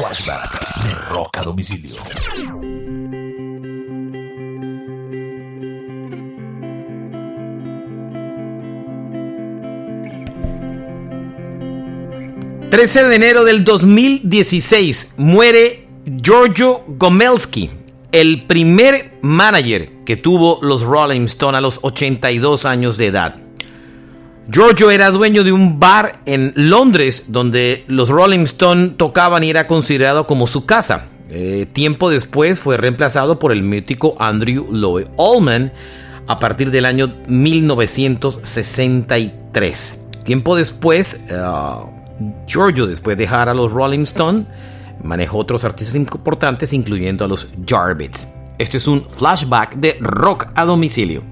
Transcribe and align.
Flashback 0.00 0.82
de 0.82 0.94
Rock 1.14 1.36
a 1.36 1.42
Domicilio. 1.42 1.94
...13 12.70 13.08
de 13.08 13.14
enero 13.14 13.44
del 13.44 13.62
2016... 13.62 15.12
...muere 15.18 15.86
Giorgio 16.06 16.82
Gomelski... 16.88 17.70
...el 18.10 18.46
primer 18.46 19.18
manager 19.20 19.90
que 20.06 20.16
tuvo 20.16 20.60
los 20.62 20.80
Rolling 20.80 21.26
Stones... 21.26 21.58
...a 21.58 21.60
los 21.60 21.78
82 21.82 22.64
años 22.64 22.96
de 22.96 23.06
edad... 23.08 23.49
Giorgio 24.50 24.90
era 24.90 25.12
dueño 25.12 25.44
de 25.44 25.52
un 25.52 25.78
bar 25.78 26.22
en 26.26 26.52
Londres 26.56 27.26
donde 27.28 27.84
los 27.86 28.08
Rolling 28.08 28.40
Stones 28.40 28.96
tocaban 28.96 29.44
y 29.44 29.50
era 29.50 29.68
considerado 29.68 30.26
como 30.26 30.48
su 30.48 30.66
casa. 30.66 31.04
Eh, 31.28 31.68
tiempo 31.72 32.10
después 32.10 32.60
fue 32.60 32.76
reemplazado 32.76 33.38
por 33.38 33.52
el 33.52 33.62
mítico 33.62 34.16
Andrew 34.18 34.66
Lloyd 34.72 35.06
Allman 35.16 35.72
a 36.26 36.40
partir 36.40 36.72
del 36.72 36.84
año 36.84 37.14
1963. 37.28 39.98
Tiempo 40.24 40.56
después, 40.56 41.20
uh, 41.30 41.86
Giorgio, 42.48 42.88
después 42.88 43.16
de 43.16 43.22
dejar 43.22 43.48
a 43.48 43.54
los 43.54 43.70
Rolling 43.70 44.00
Stones, 44.00 44.48
manejó 45.04 45.38
otros 45.38 45.62
artistas 45.62 45.94
importantes, 45.94 46.72
incluyendo 46.72 47.24
a 47.24 47.28
los 47.28 47.46
Jarbits. 47.64 48.26
Este 48.58 48.78
es 48.78 48.88
un 48.88 49.08
flashback 49.08 49.76
de 49.76 49.96
rock 50.00 50.48
a 50.56 50.64
domicilio. 50.64 51.22